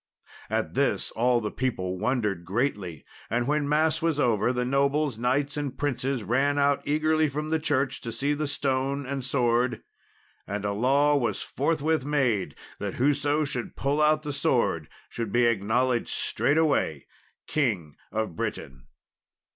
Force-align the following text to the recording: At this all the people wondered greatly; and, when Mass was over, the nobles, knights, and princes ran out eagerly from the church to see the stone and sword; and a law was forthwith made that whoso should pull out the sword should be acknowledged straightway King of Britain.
At 0.49 0.73
this 0.73 1.11
all 1.11 1.41
the 1.41 1.51
people 1.51 1.99
wondered 1.99 2.43
greatly; 2.43 3.05
and, 3.29 3.47
when 3.47 3.69
Mass 3.69 4.01
was 4.01 4.19
over, 4.19 4.51
the 4.51 4.65
nobles, 4.65 5.19
knights, 5.19 5.57
and 5.57 5.77
princes 5.77 6.23
ran 6.23 6.57
out 6.57 6.81
eagerly 6.85 7.27
from 7.27 7.49
the 7.49 7.59
church 7.59 8.01
to 8.01 8.11
see 8.11 8.33
the 8.33 8.47
stone 8.47 9.05
and 9.05 9.23
sword; 9.23 9.83
and 10.47 10.65
a 10.65 10.71
law 10.73 11.15
was 11.15 11.43
forthwith 11.43 12.03
made 12.03 12.55
that 12.79 12.95
whoso 12.95 13.45
should 13.45 13.75
pull 13.75 14.01
out 14.01 14.23
the 14.23 14.33
sword 14.33 14.89
should 15.07 15.31
be 15.31 15.45
acknowledged 15.45 16.09
straightway 16.09 17.05
King 17.45 17.93
of 18.11 18.35
Britain. 18.35 18.87